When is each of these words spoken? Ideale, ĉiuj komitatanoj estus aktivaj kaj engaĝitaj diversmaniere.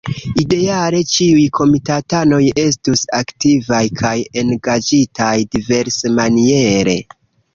Ideale, 0.41 1.01
ĉiuj 1.15 1.43
komitatanoj 1.57 2.39
estus 2.63 3.03
aktivaj 3.19 3.83
kaj 4.01 4.15
engaĝitaj 4.43 5.33
diversmaniere. 5.57 6.99